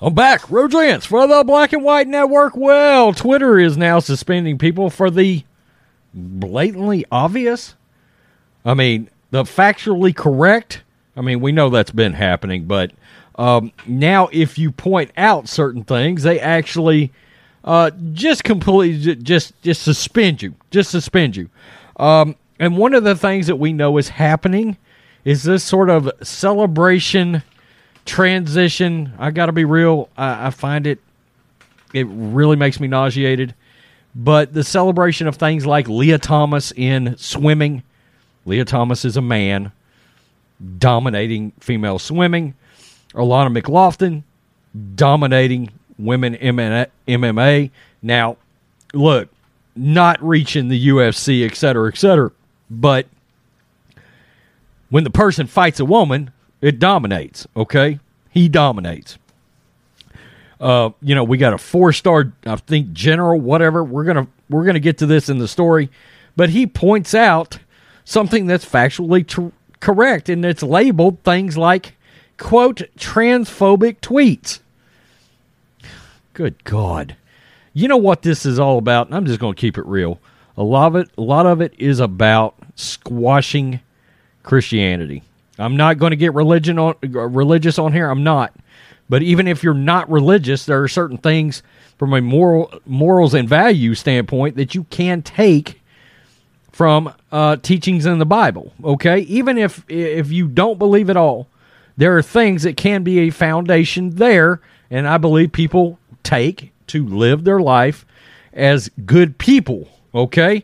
[0.00, 0.48] I'm back.
[0.48, 2.56] Rodrance for the Black and White Network.
[2.56, 5.42] Well, Twitter is now suspending people for the
[6.14, 7.74] blatantly obvious.
[8.64, 10.84] I mean, the factually correct.
[11.16, 12.92] I mean, we know that's been happening, but
[13.34, 17.10] um, now if you point out certain things, they actually
[17.64, 21.50] uh, just completely just just suspend you, just suspend you.
[21.96, 24.76] Um, and one of the things that we know is happening
[25.24, 27.42] is this sort of celebration
[28.04, 29.12] transition.
[29.18, 30.08] I got to be real.
[30.16, 31.00] I, I find it
[31.94, 33.54] it really makes me nauseated.
[34.14, 37.82] But the celebration of things like Lia Thomas in swimming.
[38.46, 39.72] Lia Thomas is a man
[40.78, 42.54] dominating female swimming.
[43.14, 44.24] Alana McLaughlin
[44.94, 47.70] dominating women MMA.
[48.02, 48.36] Now,
[48.92, 49.28] look,
[49.76, 52.32] not reaching the UFC, et cetera, et cetera.
[52.70, 53.06] But
[54.90, 57.46] when the person fights a woman, it dominates.
[57.56, 59.18] Okay, he dominates.
[60.60, 63.84] Uh, you know, we got a four star, I think, general, whatever.
[63.84, 65.90] We're gonna we're gonna get to this in the story,
[66.36, 67.58] but he points out
[68.04, 71.94] something that's factually tr- correct, and it's labeled things like
[72.38, 74.60] quote transphobic tweets.
[76.32, 77.16] Good God,
[77.72, 79.12] you know what this is all about?
[79.12, 80.18] I'm just gonna keep it real.
[80.56, 83.78] A lot of it, a lot of it is about squashing
[84.42, 85.22] Christianity.
[85.58, 88.10] I'm not going to get religion on religious on here.
[88.10, 88.54] I'm not.
[89.08, 91.62] But even if you're not religious, there are certain things
[91.96, 95.80] from a moral morals and value standpoint that you can take
[96.70, 98.72] from uh, teachings in the Bible.
[98.84, 101.48] Okay, even if if you don't believe at all,
[101.96, 104.60] there are things that can be a foundation there,
[104.90, 108.06] and I believe people take to live their life
[108.52, 109.88] as good people.
[110.14, 110.62] Okay,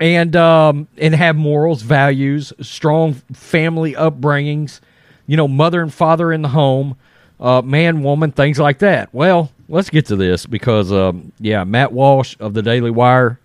[0.00, 4.80] and um, and have morals, values, strong family upbringings,
[5.26, 6.96] you know, mother and father in the home,
[7.40, 9.12] uh, man, woman, things like that.
[9.12, 13.38] Well, let's get to this because, um, yeah, Matt Walsh of the Daily Wire,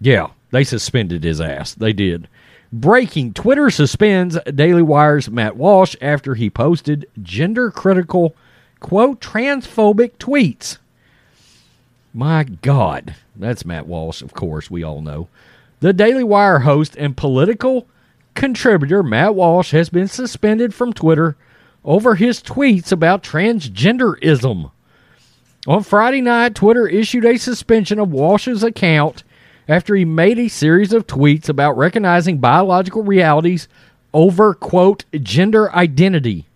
[0.00, 1.74] yeah, they suspended his ass.
[1.74, 2.28] They did.
[2.72, 8.34] Breaking Twitter suspends Daily Wire's Matt Walsh after he posted gender critical,
[8.80, 10.78] quote, transphobic tweets.
[12.14, 13.14] My God.
[13.36, 15.28] That's Matt Walsh, of course, we all know.
[15.80, 17.86] The Daily Wire host and political
[18.34, 21.36] contributor Matt Walsh has been suspended from Twitter
[21.84, 24.70] over his tweets about transgenderism.
[25.66, 29.24] On Friday night, Twitter issued a suspension of Walsh's account
[29.68, 33.68] after he made a series of tweets about recognizing biological realities
[34.12, 36.46] over, quote, gender identity.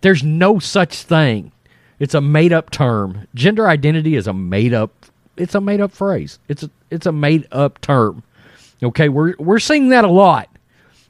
[0.00, 1.52] There's no such thing.
[1.98, 3.26] It's a made up term.
[3.34, 6.38] Gender identity is a made up it's a made up phrase.
[6.48, 8.22] It's a it's a made up term.
[8.82, 10.48] Okay, we're we're seeing that a lot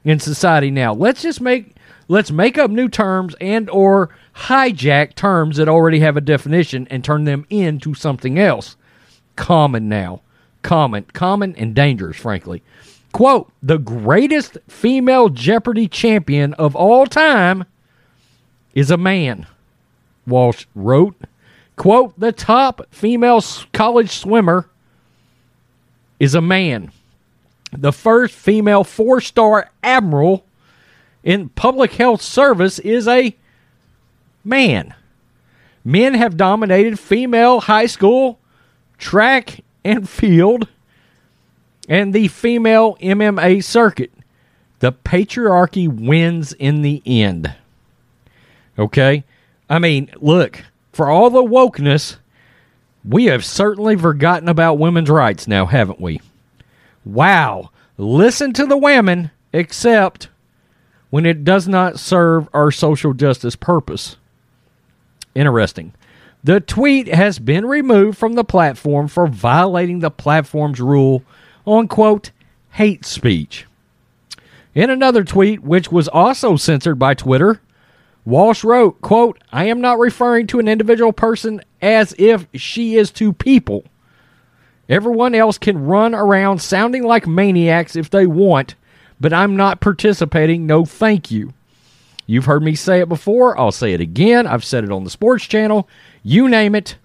[0.05, 0.95] in society now.
[0.95, 1.77] Let's just make
[2.09, 7.05] let's make up new terms and or hijack terms that already have a definition and
[7.05, 8.77] turn them into something else.
[9.35, 10.23] Common now.
[10.63, 12.63] Common, common and dangerous, frankly.
[13.13, 17.65] Quote, the greatest female Jeopardy champion of all time
[18.75, 19.47] is a man,
[20.27, 21.17] Walsh wrote.
[21.77, 23.43] Quote, the top female
[23.73, 24.69] college swimmer
[26.19, 26.91] is a man.
[27.73, 30.47] The first female four star admiral
[31.23, 33.37] in public health service is a
[34.43, 34.95] man.
[35.85, 38.41] Men have dominated female high school,
[38.99, 40.69] track and field,
[41.89, 44.13] and the female MMA circuit.
[44.79, 47.55] The patriarchy wins in the end.
[48.79, 49.25] Okay?
[49.69, 50.63] I mean, look,
[50.97, 52.17] for all the wokeness,
[53.05, 56.23] we have certainly forgotten about women's rights now, haven't we?
[57.05, 57.71] Wow.
[57.99, 60.31] Listen to the women, except
[61.11, 64.17] when it does not serve our social justice purpose.
[65.35, 65.93] Interesting.
[66.43, 71.23] The tweet has been removed from the platform for violating the platform's rule
[71.67, 72.31] on, quote,
[72.71, 73.67] hate speech.
[74.75, 77.61] In another tweet, which was also censored by Twitter,
[78.27, 83.13] Walsh wrote, quote, I am not referring to an individual person as if she is
[83.13, 83.85] to people.
[84.89, 88.75] Everyone else can run around sounding like maniacs if they want,
[89.21, 90.67] but I'm not participating.
[90.67, 91.55] No, thank you.
[92.27, 93.59] You've heard me say it before.
[93.59, 94.49] I'll say it again.
[94.49, 95.89] I've said it on the sports channel.
[96.25, 96.97] You name it.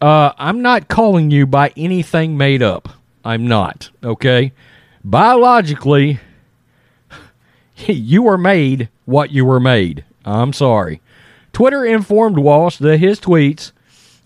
[0.00, 2.88] Uh, I'm not calling you by anything made up.
[3.22, 3.90] I'm not.
[4.02, 4.52] Okay?
[5.04, 6.20] Biologically,
[7.76, 10.04] you were made what you were made.
[10.24, 11.00] I'm sorry.
[11.52, 13.72] Twitter informed Walsh that his tweets,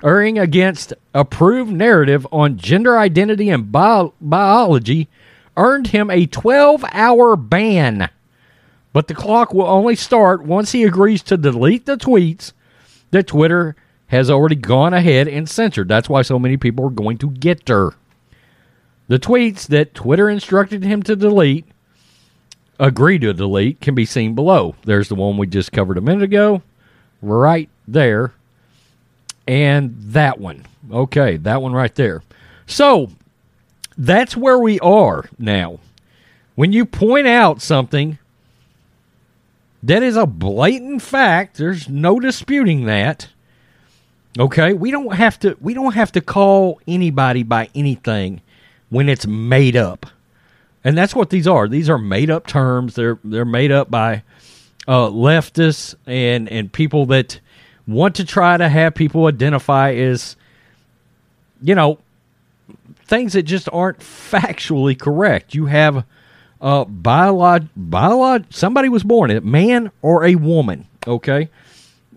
[0.03, 5.09] erring against approved narrative on gender identity and bio- biology,
[5.57, 8.09] earned him a 12 hour ban.
[8.93, 12.53] But the clock will only start once he agrees to delete the tweets
[13.11, 13.77] that Twitter
[14.09, 15.89] has already gone ahead and censored.
[15.89, 17.95] That's why so many people are going to get her.
[19.07, 21.67] The tweets that Twitter instructed him to delete,
[22.81, 24.75] agree to delete, can be seen below.
[24.85, 26.63] There's the one we just covered a minute ago,
[27.23, 28.33] right there.
[29.47, 30.65] And that one.
[30.91, 32.23] Okay, that one right there.
[32.67, 33.11] So
[33.97, 35.79] that's where we are now.
[36.55, 38.19] When you point out something
[39.83, 43.29] that is a blatant fact, there's no disputing that.
[44.39, 48.41] Okay, we don't have to we don't have to call anybody by anything
[48.89, 50.07] when it's made up.
[50.83, 51.69] And that's what these are.
[51.69, 52.95] These are made up terms.
[52.95, 54.23] They're they're made up by
[54.89, 57.41] uh, leftists and and people that
[57.87, 60.37] want to try to have people identify as
[61.63, 61.99] you know
[63.05, 65.55] things that just aren't factually correct.
[65.55, 66.05] You have
[66.61, 70.87] uh, biolog, biolog, somebody was born, a man or a woman.
[71.07, 71.51] Okay,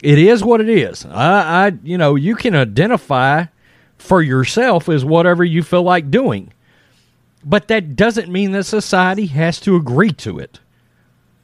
[0.01, 1.06] it is what it is.
[1.06, 3.45] I, I, you know, you can identify
[3.98, 6.51] for yourself as whatever you feel like doing,
[7.44, 10.60] but that doesn't mean that society has to agree to it.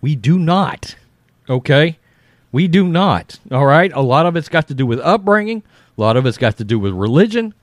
[0.01, 0.95] We do not.
[1.49, 1.97] Okay,
[2.51, 3.39] we do not.
[3.51, 3.91] All right.
[3.93, 5.63] A lot of it's got to do with upbringing.
[5.97, 7.53] A lot of it's got to do with religion.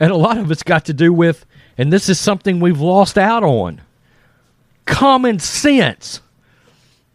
[0.00, 1.46] And a lot of it's got to do with,
[1.78, 3.80] and this is something we've lost out on
[4.86, 6.20] common sense.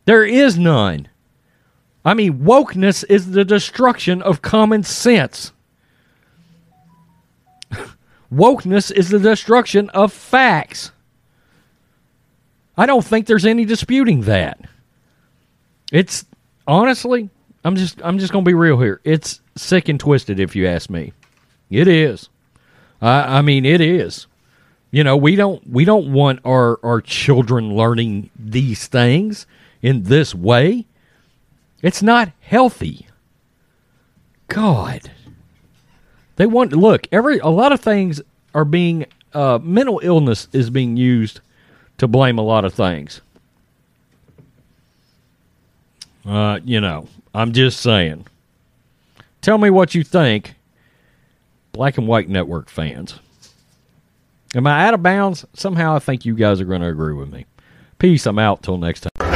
[0.06, 1.10] There is none.
[2.06, 5.52] I mean, wokeness is the destruction of common sense.
[8.34, 10.92] Wokeness is the destruction of facts.
[12.78, 14.60] I don't think there's any disputing that.
[15.92, 16.26] It's
[16.68, 17.30] honestly,
[17.64, 19.02] I'm just I'm just to be real here.
[19.04, 21.14] It's sick and twisted if you ask me.
[21.70, 22.30] It is.
[23.02, 24.28] I, I mean, it is.
[24.92, 29.46] You know, we don't we don't want our our children learning these things
[29.82, 30.86] in this way.
[31.82, 33.08] It's not healthy.
[34.48, 35.12] God.
[36.38, 38.22] They want look, every a lot of things
[38.54, 41.42] are being uh, mental illness is being used
[41.98, 43.22] to blame a lot of things.
[46.26, 48.26] Uh, you know, I'm just saying.
[49.42, 50.56] Tell me what you think,
[51.72, 53.20] Black and White Network fans.
[54.56, 55.46] Am I out of bounds?
[55.54, 57.46] Somehow I think you guys are going to agree with me.
[58.00, 58.26] Peace.
[58.26, 58.64] I'm out.
[58.64, 59.27] Till next time.